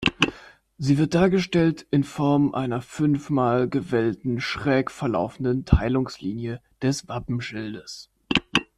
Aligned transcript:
Sie 0.79 0.97
wird 0.97 1.13
dargestellt 1.13 1.85
in 1.91 2.03
Form 2.03 2.55
einer 2.55 2.81
fünfmal 2.81 3.69
gewellten, 3.69 4.39
schräg 4.41 4.89
verlaufenden 4.89 5.63
„Teilungslinie 5.63 6.59
des 6.81 7.07
Wappenschildes“. 7.07 8.09